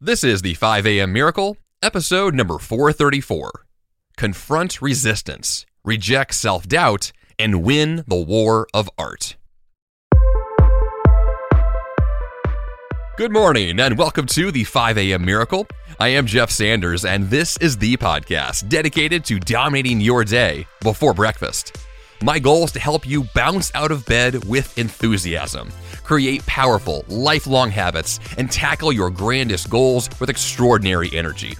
[0.00, 1.12] This is the 5 a.m.
[1.12, 3.50] Miracle, episode number 434.
[4.16, 9.34] Confront resistance, reject self doubt, and win the war of art.
[13.16, 15.24] Good morning, and welcome to the 5 a.m.
[15.24, 15.66] Miracle.
[15.98, 21.12] I am Jeff Sanders, and this is the podcast dedicated to dominating your day before
[21.12, 21.76] breakfast.
[22.20, 25.70] My goal is to help you bounce out of bed with enthusiasm,
[26.02, 31.56] create powerful, lifelong habits, and tackle your grandest goals with extraordinary energy.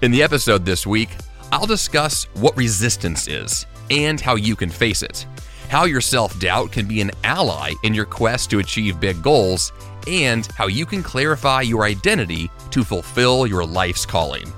[0.00, 1.10] In the episode this week,
[1.52, 5.26] I'll discuss what resistance is and how you can face it,
[5.68, 9.70] how your self doubt can be an ally in your quest to achieve big goals,
[10.06, 14.50] and how you can clarify your identity to fulfill your life's calling.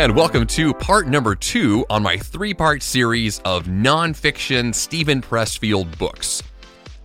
[0.00, 5.98] And welcome to part number two on my three part series of nonfiction Steven Pressfield
[5.98, 6.42] books.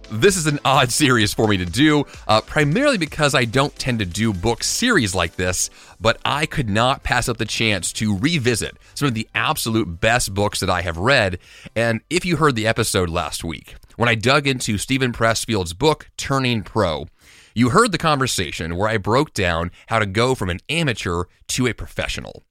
[0.09, 3.99] This is an odd series for me to do, uh, primarily because I don't tend
[3.99, 8.17] to do book series like this, but I could not pass up the chance to
[8.17, 11.39] revisit some of the absolute best books that I have read.
[11.75, 16.09] And if you heard the episode last week, when I dug into Steven Pressfield's book,
[16.15, 17.07] Turning Pro,
[17.53, 21.67] you heard the conversation where I broke down how to go from an amateur to
[21.67, 22.45] a professional.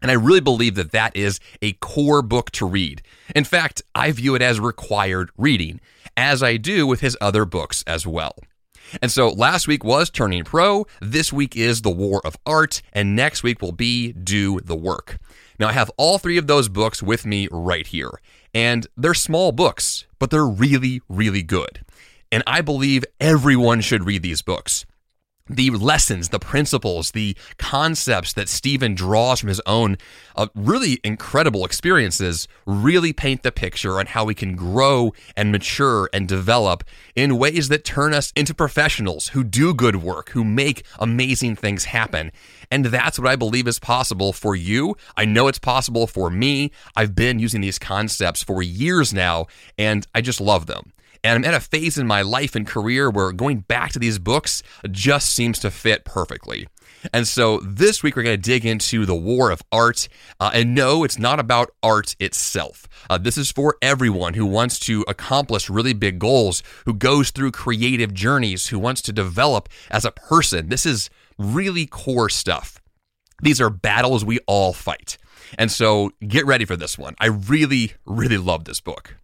[0.00, 3.02] And I really believe that that is a core book to read.
[3.34, 5.80] In fact, I view it as required reading,
[6.16, 8.36] as I do with his other books as well.
[9.02, 13.14] And so last week was Turning Pro, this week is The War of Art, and
[13.14, 15.18] next week will be Do the Work.
[15.58, 18.12] Now, I have all three of those books with me right here,
[18.54, 21.84] and they're small books, but they're really, really good.
[22.30, 24.86] And I believe everyone should read these books
[25.48, 29.96] the lessons, the principles, the concepts that Steven draws from his own
[30.36, 36.08] uh, really incredible experiences really paint the picture on how we can grow and mature
[36.12, 36.84] and develop
[37.16, 41.86] in ways that turn us into professionals who do good work, who make amazing things
[41.86, 42.30] happen.
[42.70, 44.96] And that's what I believe is possible for you.
[45.16, 46.70] I know it's possible for me.
[46.94, 49.46] I've been using these concepts for years now,
[49.78, 50.92] and I just love them.
[51.24, 54.18] And I'm at a phase in my life and career where going back to these
[54.18, 56.66] books just seems to fit perfectly.
[57.12, 60.08] And so this week we're going to dig into the war of art.
[60.40, 62.88] Uh, and no, it's not about art itself.
[63.08, 67.52] Uh, this is for everyone who wants to accomplish really big goals, who goes through
[67.52, 70.68] creative journeys, who wants to develop as a person.
[70.68, 72.80] This is really core stuff.
[73.42, 75.16] These are battles we all fight.
[75.56, 77.14] And so get ready for this one.
[77.20, 79.16] I really, really love this book.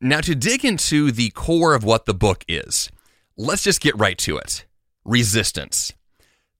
[0.00, 2.90] Now, to dig into the core of what the book is,
[3.38, 4.66] let's just get right to it
[5.06, 5.92] resistance.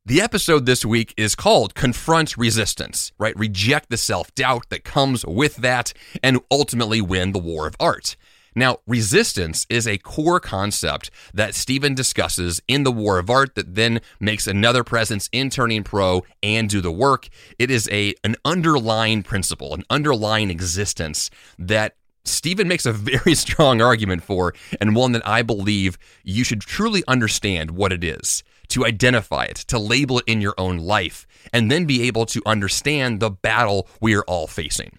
[0.07, 3.37] The episode this week is called Confront Resistance, right?
[3.37, 5.93] Reject the self doubt that comes with that
[6.23, 8.17] and ultimately win the war of art.
[8.55, 13.75] Now, resistance is a core concept that Steven discusses in The War of Art that
[13.75, 17.29] then makes another presence in Turning Pro and do the work.
[17.59, 23.81] It is a an underlying principle, an underlying existence that Steven makes a very strong
[23.81, 28.85] argument for, and one that I believe you should truly understand what it is, to
[28.85, 33.21] identify it, to label it in your own life, and then be able to understand
[33.21, 34.99] the battle we are all facing.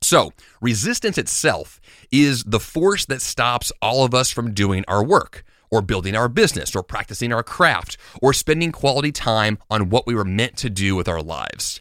[0.00, 1.80] So, resistance itself
[2.10, 6.28] is the force that stops all of us from doing our work, or building our
[6.28, 10.70] business, or practicing our craft, or spending quality time on what we were meant to
[10.70, 11.80] do with our lives.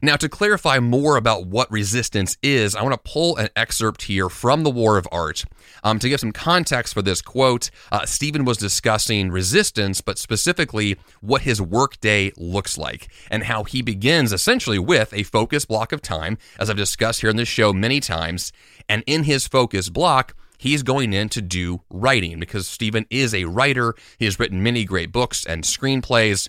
[0.00, 4.28] Now, to clarify more about what resistance is, I want to pull an excerpt here
[4.28, 5.44] from The War of Art.
[5.82, 10.96] Um, to give some context for this quote, uh, Steven was discussing resistance, but specifically
[11.20, 16.00] what his workday looks like, and how he begins essentially with a focus block of
[16.00, 18.52] time, as I've discussed here in this show many times.
[18.88, 23.44] And in his focus block, he's going in to do writing because Steven is a
[23.44, 23.94] writer.
[24.18, 26.48] He has written many great books and screenplays.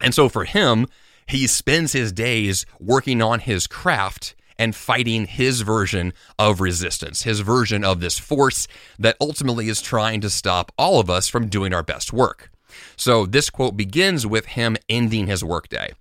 [0.00, 0.86] And so for him,
[1.26, 7.40] he spends his days working on his craft and fighting his version of resistance, his
[7.40, 8.66] version of this force
[8.98, 12.50] that ultimately is trying to stop all of us from doing our best work.
[12.96, 15.92] So this quote begins with him ending his workday.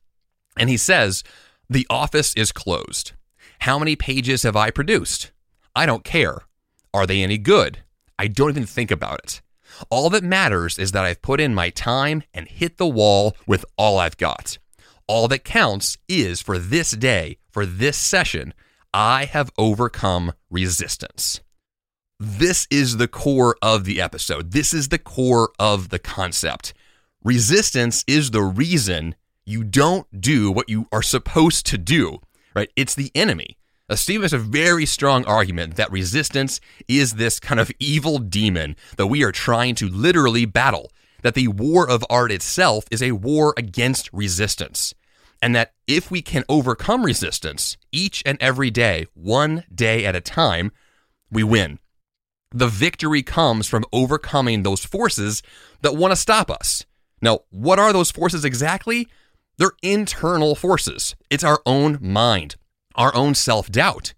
[0.58, 1.24] And he says,
[1.70, 3.14] The office is closed.
[3.60, 5.32] How many pages have I produced?
[5.76, 6.40] I don't care.
[6.94, 7.80] Are they any good?
[8.18, 9.42] I don't even think about it.
[9.90, 13.66] All that matters is that I've put in my time and hit the wall with
[13.78, 14.58] all I've got.
[15.08, 18.54] All that counts is for this day, for this session,
[18.92, 21.42] I have overcome resistance.
[22.20, 24.52] This is the core of the episode.
[24.52, 26.74] This is the core of the concept.
[27.24, 29.16] Resistance is the reason
[29.46, 32.20] you don't do what you are supposed to do,
[32.56, 32.72] right?
[32.76, 33.58] It's the enemy.
[33.88, 38.76] Uh, Steve has a very strong argument that resistance is this kind of evil demon
[38.98, 40.90] that we are trying to literally battle,
[41.26, 44.94] that the war of art itself is a war against resistance,
[45.42, 50.22] and that if we can overcome resistance each and every day, one day at a
[50.22, 50.72] time,
[51.32, 51.80] we win.
[52.52, 55.42] The victory comes from overcoming those forces
[55.82, 56.86] that want to stop us.
[57.24, 59.08] Now, what are those forces exactly?
[59.58, 61.16] They're internal forces.
[61.32, 62.56] It's our own mind,
[62.94, 64.14] our own self doubt.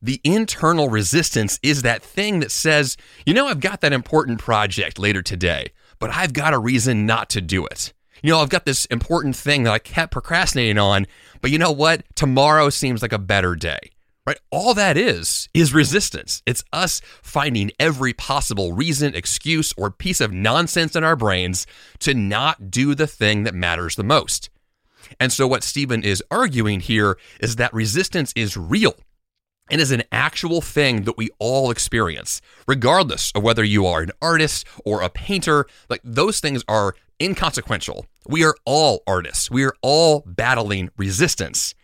[0.00, 2.96] The internal resistance is that thing that says,
[3.26, 7.30] you know, I've got that important project later today, but I've got a reason not
[7.30, 7.92] to do it.
[8.22, 11.06] You know, I've got this important thing that I kept procrastinating on,
[11.40, 12.02] but you know what?
[12.14, 13.78] Tomorrow seems like a better day.
[14.26, 14.40] Right?
[14.50, 16.42] All that is is resistance.
[16.46, 21.64] It's us finding every possible reason, excuse, or piece of nonsense in our brains
[22.00, 24.50] to not do the thing that matters the most.
[25.20, 28.96] And so, what Steven is arguing here is that resistance is real
[29.70, 34.12] and is an actual thing that we all experience, regardless of whether you are an
[34.22, 35.66] artist or a painter.
[35.88, 38.06] Like, those things are inconsequential.
[38.26, 41.74] We are all artists, we are all battling resistance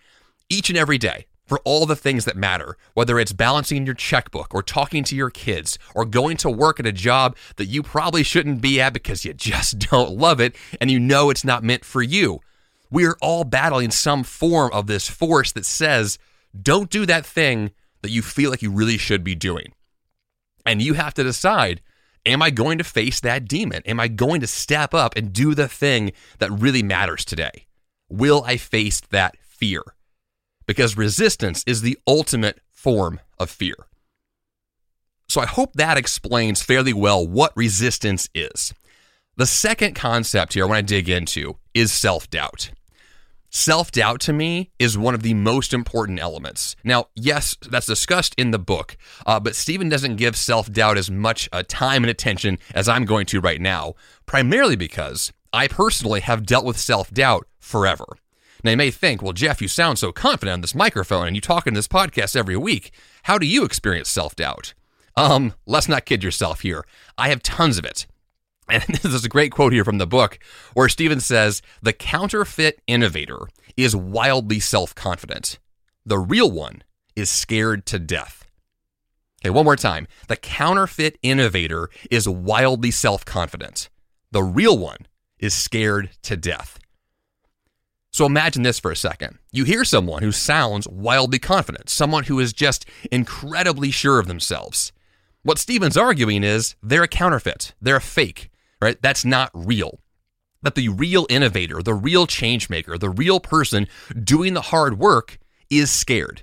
[0.48, 4.54] each and every day for all the things that matter, whether it's balancing your checkbook
[4.54, 8.22] or talking to your kids or going to work at a job that you probably
[8.22, 11.84] shouldn't be at because you just don't love it and you know it's not meant
[11.84, 12.40] for you
[12.92, 16.18] we are all battling some form of this force that says,
[16.60, 17.70] don't do that thing
[18.02, 19.72] that you feel like you really should be doing.
[20.66, 21.80] And you have to decide
[22.24, 23.82] am I going to face that demon?
[23.84, 27.66] Am I going to step up and do the thing that really matters today?
[28.08, 29.82] Will I face that fear?
[30.66, 33.74] Because resistance is the ultimate form of fear.
[35.28, 38.72] So I hope that explains fairly well what resistance is.
[39.36, 42.70] The second concept here I want to dig into is self doubt.
[43.54, 46.74] Self doubt to me is one of the most important elements.
[46.84, 48.96] Now, yes, that's discussed in the book,
[49.26, 53.04] uh, but Steven doesn't give self doubt as much uh, time and attention as I'm
[53.04, 53.92] going to right now,
[54.24, 58.06] primarily because I personally have dealt with self doubt forever.
[58.64, 61.42] Now, you may think, well, Jeff, you sound so confident on this microphone and you
[61.42, 62.90] talk in this podcast every week.
[63.24, 64.72] How do you experience self doubt?
[65.14, 66.86] Um, let's not kid yourself here.
[67.18, 68.06] I have tons of it.
[68.88, 70.38] And this is a great quote here from the book
[70.72, 73.40] where Steven says, The counterfeit innovator
[73.76, 75.58] is wildly self confident.
[76.06, 76.82] The real one
[77.14, 78.46] is scared to death.
[79.42, 80.08] Okay, one more time.
[80.28, 83.90] The counterfeit innovator is wildly self confident.
[84.30, 85.06] The real one
[85.38, 86.78] is scared to death.
[88.10, 89.38] So imagine this for a second.
[89.52, 94.92] You hear someone who sounds wildly confident, someone who is just incredibly sure of themselves.
[95.42, 98.50] What Steven's arguing is they're a counterfeit, they're a fake,
[98.82, 99.00] right?
[99.00, 100.00] That's not real.
[100.62, 103.86] That the real innovator, the real change maker, the real person
[104.22, 105.38] doing the hard work
[105.70, 106.42] is scared.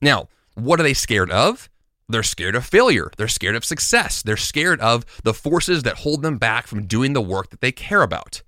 [0.00, 1.68] Now, what are they scared of?
[2.08, 3.10] They're scared of failure.
[3.16, 4.22] They're scared of success.
[4.22, 7.72] They're scared of the forces that hold them back from doing the work that they
[7.72, 8.42] care about.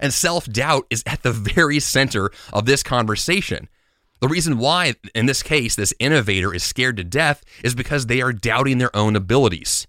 [0.00, 3.68] And self doubt is at the very center of this conversation.
[4.20, 8.22] The reason why, in this case, this innovator is scared to death is because they
[8.22, 9.86] are doubting their own abilities.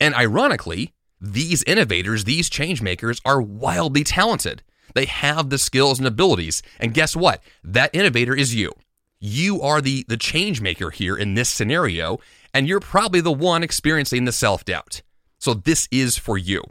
[0.00, 0.93] And ironically,
[1.24, 4.62] these innovators, these change makers are wildly talented.
[4.94, 6.62] They have the skills and abilities.
[6.78, 7.42] And guess what?
[7.62, 8.72] That innovator is you.
[9.18, 12.18] You are the, the change maker here in this scenario,
[12.52, 15.00] and you're probably the one experiencing the self doubt.
[15.38, 16.62] So this is for you.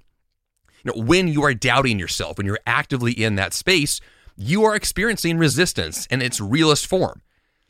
[0.83, 3.99] you know, when you are doubting yourself, when you're actively in that space,
[4.35, 7.23] you are experiencing resistance in its realest form.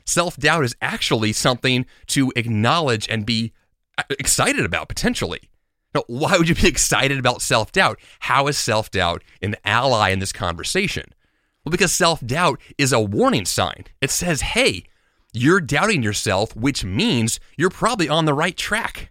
[0.04, 3.52] Self doubt is actually something to acknowledge and be
[3.96, 5.48] uh, excited about potentially.
[5.94, 7.98] Now, why would you be excited about self doubt?
[8.20, 11.06] How is self doubt an ally in this conversation?
[11.64, 13.84] Well, because self doubt is a warning sign.
[14.00, 14.84] It says, hey,
[15.32, 19.10] you're doubting yourself, which means you're probably on the right track.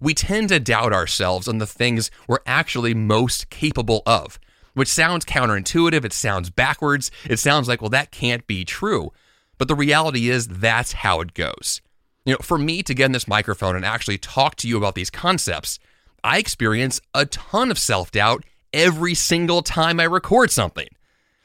[0.00, 4.38] We tend to doubt ourselves on the things we're actually most capable of,
[4.74, 6.04] which sounds counterintuitive.
[6.04, 7.10] It sounds backwards.
[7.28, 9.12] It sounds like, well, that can't be true.
[9.56, 11.80] But the reality is, that's how it goes.
[12.24, 14.94] You know, for me to get in this microphone and actually talk to you about
[14.94, 15.78] these concepts,
[16.22, 20.88] I experience a ton of self doubt every single time I record something.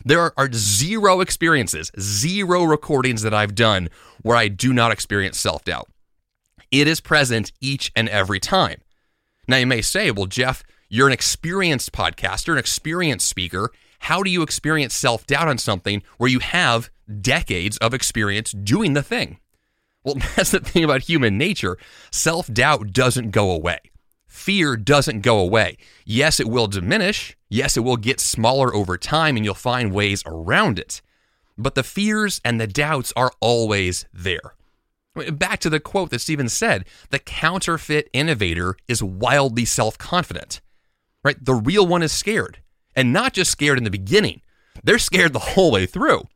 [0.06, 3.90] There are zero experiences, zero recordings that I've done
[4.22, 5.90] where I do not experience self doubt.
[6.72, 8.80] It is present each and every time.
[9.48, 13.72] Now, you may say, well, Jeff, you're an experienced podcaster, an experienced speaker.
[14.00, 16.90] How do you experience self doubt on something where you have
[17.22, 19.40] decades of experience doing the thing?
[20.16, 21.78] Well, that's the thing about human nature.
[22.12, 23.80] Self doubt doesn't go away.
[24.28, 25.78] Fear doesn't go away.
[26.06, 27.36] Yes, it will diminish.
[27.50, 31.02] Yes, it will get smaller over time and you'll find ways around it.
[31.58, 34.56] but the fears and the doubts are always there.
[35.32, 40.62] Back to the quote that Steven said the counterfeit innovator is wildly self confident,
[41.24, 41.44] right?
[41.44, 42.62] The real one is scared,
[42.96, 44.42] and not just scared in the beginning,
[44.84, 46.28] they're scared the whole way through.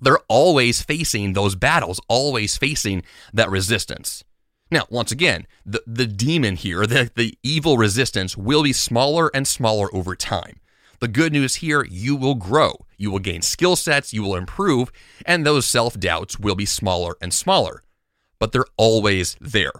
[0.00, 3.02] They're always facing those battles, always facing
[3.32, 4.24] that resistance.
[4.70, 9.46] Now, once again, the, the demon here, the, the evil resistance, will be smaller and
[9.46, 10.60] smaller over time.
[11.00, 12.86] The good news here, you will grow.
[12.96, 14.92] You will gain skill sets, you will improve,
[15.24, 17.82] and those self doubts will be smaller and smaller.
[18.38, 19.72] But they're always there.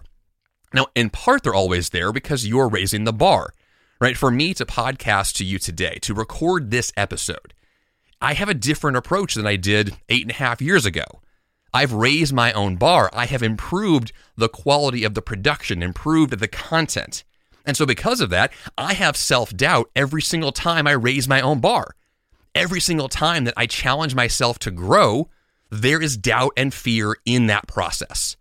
[0.73, 3.53] Now, in part, they're always there because you're raising the bar,
[3.99, 4.17] right?
[4.17, 7.53] For me to podcast to you today, to record this episode,
[8.21, 11.03] I have a different approach than I did eight and a half years ago.
[11.73, 13.09] I've raised my own bar.
[13.13, 17.23] I have improved the quality of the production, improved the content.
[17.65, 21.41] And so, because of that, I have self doubt every single time I raise my
[21.41, 21.95] own bar.
[22.53, 25.29] Every single time that I challenge myself to grow,
[25.69, 28.35] there is doubt and fear in that process.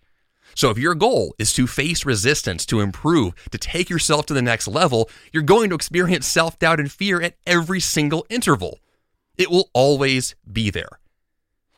[0.55, 4.43] So, if your goal is to face resistance, to improve, to take yourself to the
[4.43, 8.81] next level, you're going to experience self doubt and fear at every single interval.
[9.41, 11.01] It will always be there.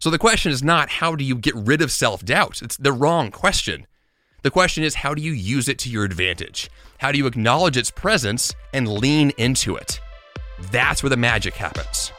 [0.01, 2.61] So the question is not how do you get rid of self doubt?
[2.61, 3.87] It's the wrong question.
[4.43, 6.69] The question is how do you use it to your advantage?
[6.99, 10.01] How do you acknowledge its presence and lean into it?
[10.73, 12.11] That's where the magic happens.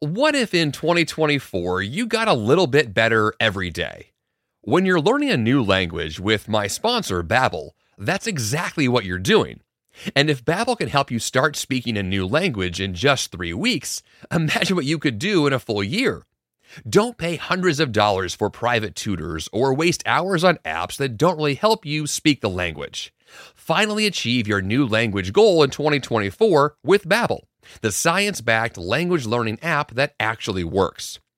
[0.00, 4.10] What if in 2024 you got a little bit better every day?
[4.62, 9.60] When you're learning a new language with my sponsor, Babbel, that's exactly what you're doing.
[10.16, 14.02] And if Babbel can help you start speaking a new language in just 3 weeks,
[14.32, 16.26] imagine what you could do in a full year.
[16.88, 21.36] Don't pay hundreds of dollars for private tutors or waste hours on apps that don't
[21.36, 23.14] really help you speak the language.
[23.54, 27.42] Finally achieve your new language goal in 2024 with Babbel,
[27.80, 31.20] the science-backed language learning app that actually works.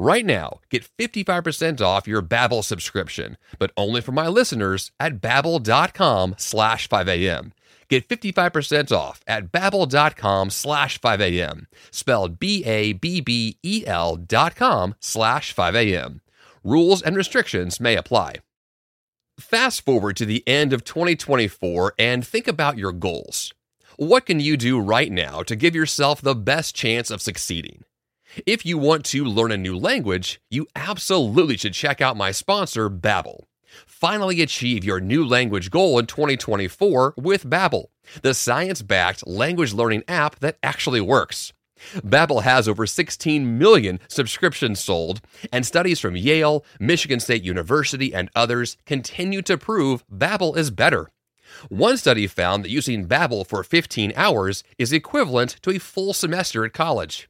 [0.00, 6.36] Right now, get 55% off your Babbel subscription, but only for my listeners at babbel.com
[6.38, 7.52] slash 5am.
[7.90, 16.20] Get 55% off at babbel.com slash 5am, spelled B-A-B-B-E-L dot com slash 5am.
[16.64, 18.36] Rules and restrictions may apply.
[19.38, 23.52] Fast forward to the end of 2024 and think about your goals.
[23.98, 27.84] What can you do right now to give yourself the best chance of succeeding?
[28.46, 32.88] If you want to learn a new language, you absolutely should check out my sponsor,
[32.88, 33.44] Babbel.
[33.86, 37.86] Finally achieve your new language goal in 2024 with Babbel,
[38.22, 41.52] the science-backed language learning app that actually works.
[41.96, 45.20] Babbel has over 16 million subscriptions sold,
[45.52, 51.10] and studies from Yale, Michigan State University, and others continue to prove Babbel is better.
[51.68, 56.64] One study found that using Babbel for 15 hours is equivalent to a full semester
[56.64, 57.29] at college.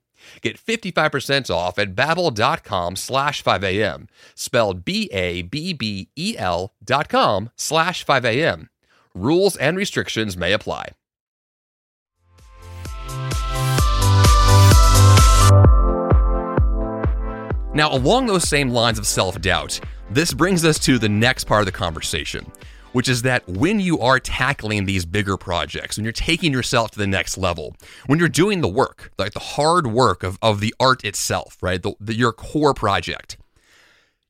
[0.41, 8.69] Get 55% off at babbel.com slash 5am, spelled B-A-B-B-E-L dot com slash 5am.
[9.13, 10.89] Rules and restrictions may apply.
[17.73, 21.65] Now, along those same lines of self-doubt, this brings us to the next part of
[21.65, 22.51] the conversation,
[22.93, 26.99] which is that when you are tackling these bigger projects, when you're taking yourself to
[26.99, 27.75] the next level,
[28.07, 31.81] when you're doing the work, like the hard work of, of the art itself, right?
[31.81, 33.37] The, the, your core project,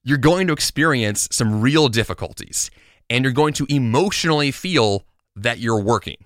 [0.03, 2.72] you're going to experience some real difficulties
[3.10, 6.18] and you're going to emotionally feel that you're working.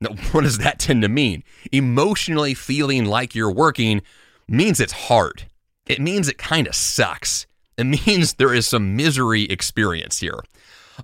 [0.00, 1.44] Now, what does that tend to mean?
[1.72, 4.02] Emotionally feeling like you're working
[4.48, 5.44] means it's hard.
[5.86, 7.46] It means it kind of sucks.
[7.76, 10.40] It means there is some misery experience here.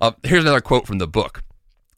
[0.01, 1.43] Uh, here's another quote from the book.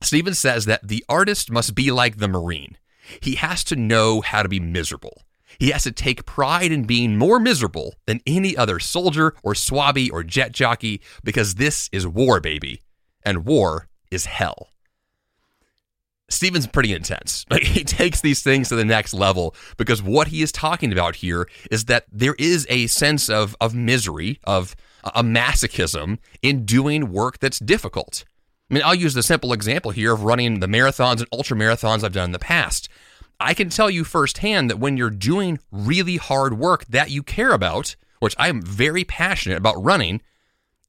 [0.02, 2.78] Steven says that the artist must be like the Marine.
[3.22, 5.24] He has to know how to be miserable.
[5.58, 10.10] He has to take pride in being more miserable than any other soldier or swabby
[10.12, 12.82] or jet jockey because this is war, baby.
[13.24, 14.70] And war is hell.
[16.30, 17.46] Steven's pretty intense.
[17.52, 21.16] Like, he takes these things to the next level because what he is talking about
[21.16, 27.12] here is that there is a sense of, of misery, of a masochism in doing
[27.12, 28.24] work that's difficult.
[28.70, 32.04] I mean, I'll use the simple example here of running the marathons and ultra marathons
[32.04, 32.88] I've done in the past.
[33.40, 37.52] I can tell you firsthand that when you're doing really hard work that you care
[37.52, 40.22] about, which I am very passionate about running,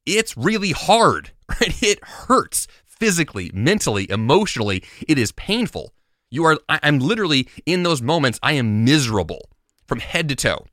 [0.04, 1.82] it's really hard, right?
[1.82, 4.82] It hurts physically, mentally, emotionally.
[5.06, 5.94] It is painful.
[6.30, 9.48] You are, I'm literally in those moments, I am miserable
[9.86, 10.66] from head to toe.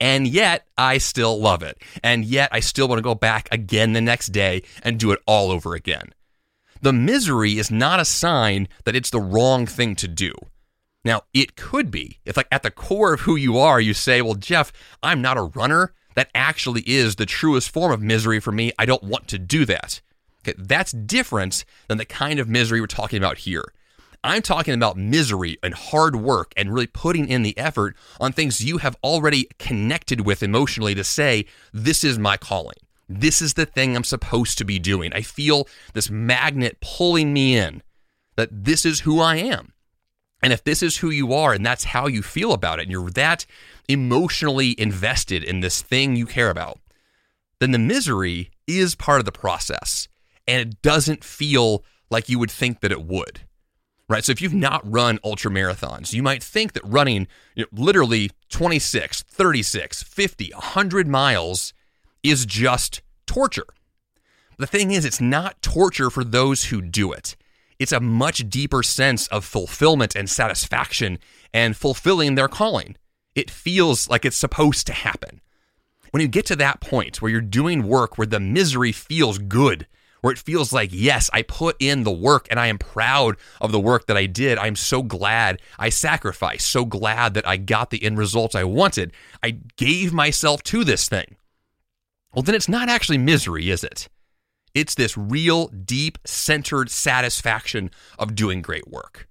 [0.00, 1.82] And yet, I still love it.
[2.02, 5.20] And yet, I still want to go back again the next day and do it
[5.26, 6.14] all over again.
[6.80, 10.32] The misery is not a sign that it's the wrong thing to do.
[11.04, 12.18] Now, it could be.
[12.24, 15.36] If, like, at the core of who you are, you say, Well, Jeff, I'm not
[15.36, 15.92] a runner.
[16.14, 18.72] That actually is the truest form of misery for me.
[18.78, 20.00] I don't want to do that.
[20.42, 23.72] Okay, that's different than the kind of misery we're talking about here.
[24.22, 28.60] I'm talking about misery and hard work and really putting in the effort on things
[28.60, 32.76] you have already connected with emotionally to say, this is my calling.
[33.08, 35.12] This is the thing I'm supposed to be doing.
[35.14, 37.82] I feel this magnet pulling me in,
[38.36, 39.72] that this is who I am.
[40.42, 42.90] And if this is who you are and that's how you feel about it, and
[42.90, 43.46] you're that
[43.88, 46.78] emotionally invested in this thing you care about,
[47.58, 50.08] then the misery is part of the process
[50.46, 53.40] and it doesn't feel like you would think that it would.
[54.10, 54.24] Right?
[54.24, 58.32] So if you've not run ultra marathons, you might think that running you know, literally
[58.48, 61.72] 26, 36, 50, 100 miles
[62.24, 63.66] is just torture.
[64.58, 67.36] The thing is, it's not torture for those who do it.
[67.78, 71.20] It's a much deeper sense of fulfillment and satisfaction
[71.54, 72.96] and fulfilling their calling.
[73.36, 75.40] It feels like it's supposed to happen.
[76.10, 79.86] When you get to that point where you're doing work where the misery feels good,
[80.20, 83.72] where it feels like, yes, I put in the work and I am proud of
[83.72, 84.58] the work that I did.
[84.58, 89.12] I'm so glad I sacrificed, so glad that I got the end results I wanted.
[89.42, 91.36] I gave myself to this thing.
[92.34, 94.08] Well, then it's not actually misery, is it?
[94.74, 99.28] It's this real, deep, centered satisfaction of doing great work.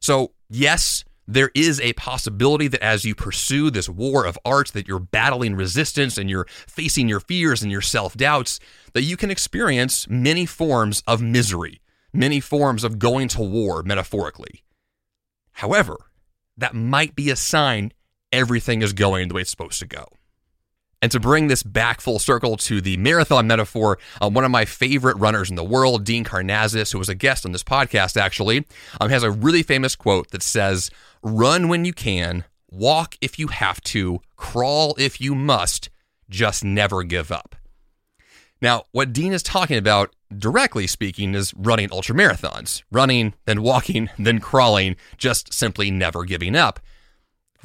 [0.00, 4.88] So, yes, there is a possibility that as you pursue this war of art that
[4.88, 8.58] you're battling resistance and you're facing your fears and your self-doubts
[8.98, 11.80] that you can experience many forms of misery
[12.12, 14.64] many forms of going to war metaphorically
[15.52, 15.96] however
[16.56, 17.92] that might be a sign
[18.32, 20.04] everything is going the way it's supposed to go
[21.00, 24.64] and to bring this back full circle to the marathon metaphor, uh, one of my
[24.64, 28.66] favorite runners in the world, Dean Karnazes, who was a guest on this podcast actually,
[29.00, 30.90] um, has a really famous quote that says,
[31.22, 35.88] Run when you can, walk if you have to, crawl if you must,
[36.28, 37.54] just never give up.
[38.60, 42.82] Now, what Dean is talking about, directly speaking, is running ultramarathons.
[42.90, 46.80] Running, then walking, then crawling, just simply never giving up.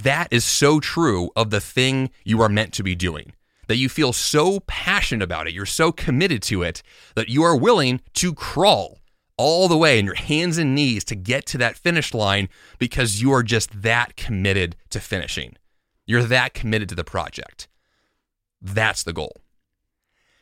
[0.01, 3.33] That is so true of the thing you are meant to be doing.
[3.67, 6.83] That you feel so passionate about it, you're so committed to it
[7.15, 8.99] that you are willing to crawl
[9.37, 13.21] all the way in your hands and knees to get to that finish line because
[13.21, 15.55] you are just that committed to finishing.
[16.05, 17.67] You're that committed to the project.
[18.61, 19.42] That's the goal.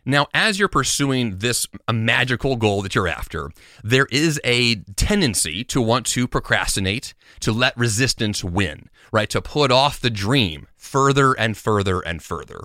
[0.06, 3.52] Now, as you're pursuing this uh, magical goal that you're after,
[3.84, 9.30] there is a tendency to want to procrastinate, to let resistance win, right?
[9.30, 12.62] To put off the dream further and further and further.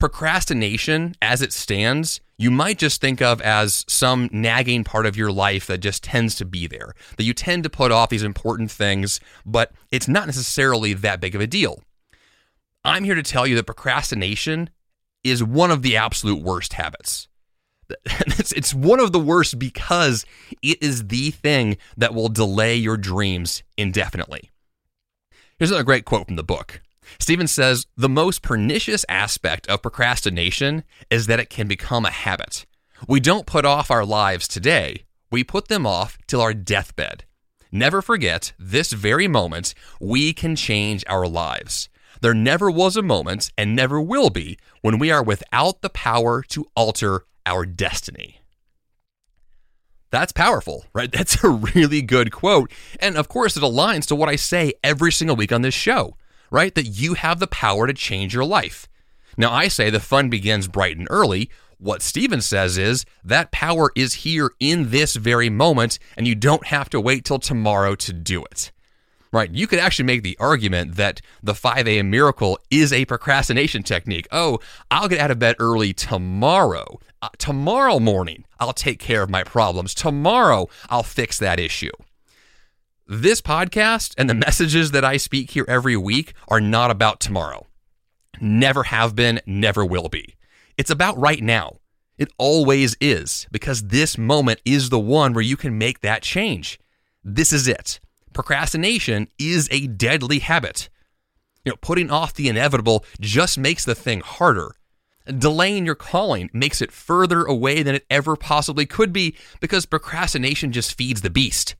[0.00, 5.30] Procrastination, as it stands, you might just think of as some nagging part of your
[5.30, 8.72] life that just tends to be there, that you tend to put off these important
[8.72, 11.82] things, but it's not necessarily that big of a deal.
[12.84, 14.68] I'm here to tell you that procrastination
[15.24, 17.28] is one of the absolute worst habits.
[18.06, 20.26] It's, it's one of the worst because
[20.62, 24.50] it is the thing that will delay your dreams indefinitely.
[25.58, 26.80] Here's another great quote from the book.
[27.18, 32.66] Steven says the most pernicious aspect of procrastination is that it can become a habit.
[33.06, 37.24] We don't put off our lives today, we put them off till our deathbed.
[37.70, 41.88] Never forget, this very moment, we can change our lives.
[42.24, 46.42] There never was a moment, and never will be, when we are without the power
[46.48, 48.40] to alter our destiny.
[50.10, 51.12] That's powerful, right?
[51.12, 52.72] That's a really good quote.
[52.98, 56.16] And of course, it aligns to what I say every single week on this show,
[56.50, 56.74] right?
[56.74, 58.88] That you have the power to change your life.
[59.36, 61.50] Now, I say the fun begins bright and early.
[61.76, 66.68] What Steven says is that power is here in this very moment, and you don't
[66.68, 68.72] have to wait till tomorrow to do it.
[69.34, 69.50] Right?
[69.50, 72.08] You could actually make the argument that the 5 a.m.
[72.08, 74.28] miracle is a procrastination technique.
[74.30, 77.00] Oh, I'll get out of bed early tomorrow.
[77.20, 79.94] Uh, tomorrow morning, I'll take care of my problems.
[79.94, 81.90] Tomorrow, I'll fix that issue.
[83.06, 87.66] This podcast and the messages that I speak here every week are not about tomorrow.
[88.40, 90.36] Never have been, never will be.
[90.78, 91.78] It's about right now.
[92.16, 96.78] It always is, because this moment is the one where you can make that change.
[97.24, 97.98] This is it.
[98.34, 100.90] Procrastination is a deadly habit.
[101.64, 104.74] You know, putting off the inevitable just makes the thing harder.
[105.26, 110.72] Delaying your calling makes it further away than it ever possibly could be because procrastination
[110.72, 111.76] just feeds the beast.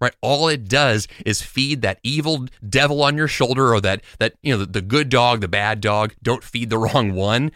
[0.00, 0.14] Right?
[0.22, 4.52] All it does is feed that evil devil on your shoulder or that that you
[4.52, 7.50] know the, the good dog, the bad dog, don't feed the wrong one.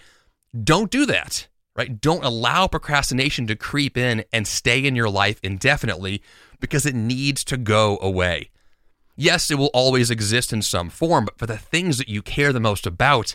[0.62, 1.48] Don't do that.
[1.80, 1.98] Right?
[1.98, 6.22] Don't allow procrastination to creep in and stay in your life indefinitely
[6.60, 8.50] because it needs to go away.
[9.16, 12.52] Yes, it will always exist in some form, but for the things that you care
[12.52, 13.34] the most about,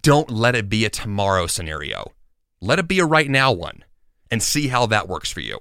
[0.00, 2.12] don't let it be a tomorrow scenario.
[2.62, 3.84] Let it be a right now one
[4.30, 5.58] and see how that works for you.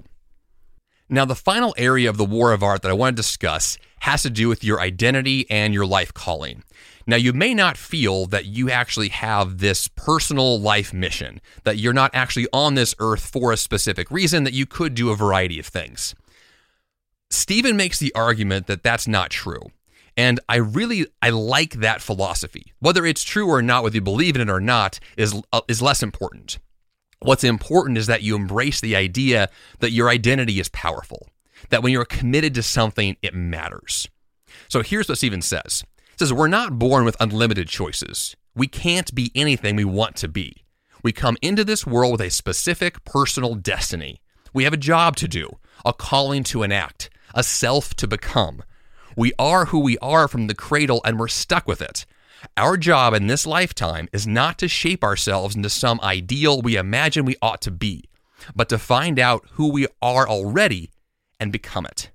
[1.09, 4.23] Now, the final area of the war of art that I want to discuss has
[4.23, 6.63] to do with your identity and your life calling.
[7.09, 11.93] Now, you may not feel that you actually have this personal life mission, that you're
[11.93, 15.57] not actually on this earth for a specific reason, that you could do a variety
[15.57, 16.13] of things.
[17.29, 19.71] Steven makes the argument that that's not true.
[20.17, 22.73] And I really I like that philosophy.
[22.79, 25.81] Whether it's true or not, whether you believe in it or not, is uh, is
[25.81, 26.57] less important.
[27.19, 31.29] What's important is that you embrace the idea that your identity is powerful.
[31.69, 34.07] That when you're committed to something, it matters.
[34.67, 35.83] So here's what Steven says.
[36.19, 38.35] Says we're not born with unlimited choices.
[38.55, 40.63] We can't be anything we want to be.
[41.03, 44.19] We come into this world with a specific personal destiny.
[44.51, 48.63] We have a job to do, a calling to enact, a self to become.
[49.15, 52.07] We are who we are from the cradle and we're stuck with it.
[52.57, 57.25] Our job in this lifetime is not to shape ourselves into some ideal we imagine
[57.25, 58.05] we ought to be,
[58.55, 60.89] but to find out who we are already
[61.39, 62.09] and become it.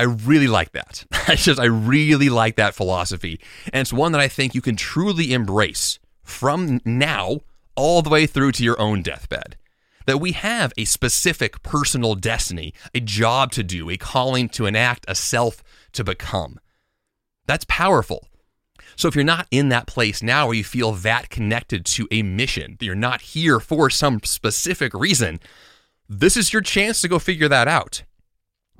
[0.00, 1.04] I really like that.
[1.28, 3.38] I just I really like that philosophy.
[3.70, 7.40] And it's one that I think you can truly embrace from now
[7.76, 9.56] all the way through to your own deathbed
[10.06, 15.04] that we have a specific personal destiny, a job to do, a calling to enact,
[15.06, 16.58] a self to become.
[17.46, 18.26] That's powerful.
[18.96, 22.22] So if you're not in that place now where you feel that connected to a
[22.22, 25.40] mission, that you're not here for some specific reason,
[26.08, 28.02] this is your chance to go figure that out.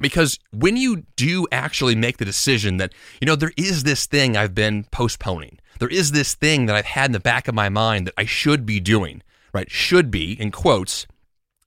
[0.00, 4.36] Because when you do actually make the decision that, you know, there is this thing
[4.36, 7.68] I've been postponing, there is this thing that I've had in the back of my
[7.68, 9.70] mind that I should be doing, right?
[9.70, 11.06] Should be, in quotes,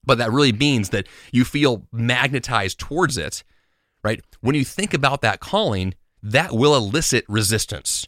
[0.04, 3.42] but that really means that you feel magnetized towards it,
[4.02, 4.22] right?
[4.40, 8.06] When you think about that calling, that will elicit resistance.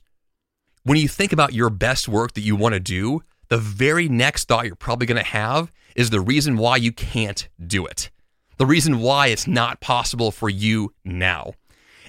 [0.83, 4.49] When you think about your best work that you want to do, the very next
[4.49, 8.11] thought you're probably going to have is the reason why you can't do it.
[8.59, 11.53] The reason why it's not possible for you now.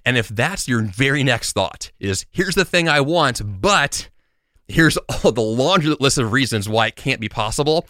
[0.06, 4.10] And if that's your very next thought is here's the thing I want, but
[4.68, 7.86] here's all the laundry list of reasons why it can't be possible,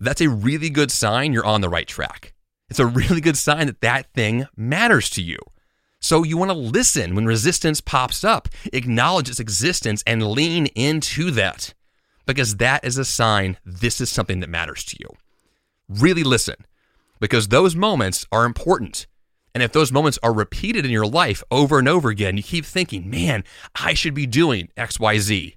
[0.00, 2.32] that's a really good sign you're on the right track.
[2.68, 5.38] It's a really good sign that that thing matters to you.
[6.00, 11.30] So you want to listen when resistance pops up, acknowledge its existence, and lean into
[11.32, 11.74] that
[12.26, 15.08] because that is a sign this is something that matters to you.
[15.88, 16.56] Really listen
[17.20, 19.06] because those moments are important.
[19.54, 22.64] And if those moments are repeated in your life over and over again, you keep
[22.64, 25.56] thinking, man, I should be doing XYZ,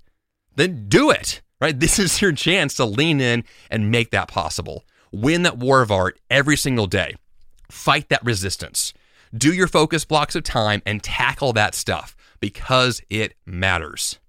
[0.56, 1.80] then do it right?
[1.84, 4.84] This is your chance to lean in and make that possible.
[5.12, 7.16] Win that war of art every single day.
[7.72, 8.94] Fight that resistance.
[9.36, 14.20] Do your focus blocks of time and tackle that stuff because it matters.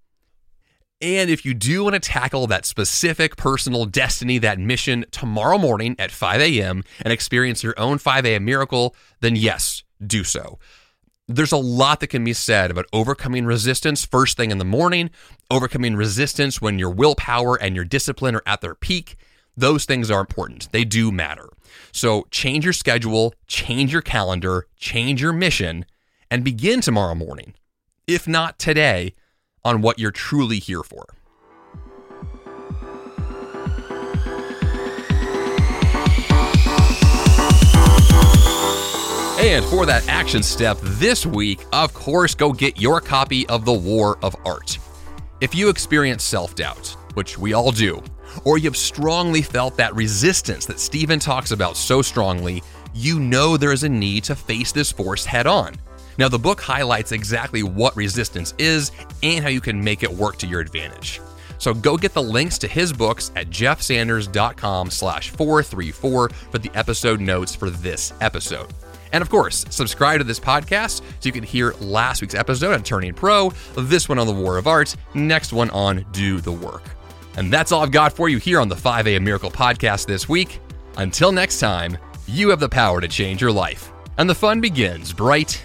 [1.04, 5.96] And if you do want to tackle that specific personal destiny, that mission tomorrow morning
[5.98, 6.82] at 5 a.m.
[7.02, 8.46] and experience your own 5 a.m.
[8.46, 10.58] miracle, then yes, do so
[11.26, 15.08] there's a lot that can be said about overcoming resistance first thing in the morning,
[15.50, 19.16] overcoming resistance when your willpower and your discipline are at their peak.
[19.56, 20.70] Those things are important.
[20.72, 21.48] They do matter.
[21.92, 25.86] So change your schedule, change your calendar, change your mission,
[26.30, 27.54] and begin tomorrow morning,
[28.06, 29.14] if not today,
[29.64, 31.06] on what you're truly here for.
[39.44, 43.72] And for that action step this week, of course, go get your copy of The
[43.74, 44.78] War of Art.
[45.40, 48.02] If you experience self doubt, which we all do,
[48.44, 52.62] or you've strongly felt that resistance that Steven talks about so strongly,
[52.94, 55.74] you know there is a need to face this force head on.
[56.18, 60.36] Now, the book highlights exactly what resistance is and how you can make it work
[60.38, 61.20] to your advantage.
[61.58, 67.20] So go get the links to his books at jeffsanders.com slash 434 for the episode
[67.20, 68.72] notes for this episode.
[69.12, 72.82] And of course, subscribe to this podcast so you can hear last week's episode on
[72.82, 76.82] Turning Pro, this one on the War of Art, next one on Do the Work.
[77.36, 79.24] And that's all I've got for you here on the 5 a.m.
[79.24, 80.60] Miracle podcast this week.
[80.96, 81.96] Until next time,
[82.26, 83.90] you have the power to change your life.
[84.18, 85.64] And the fun begins bright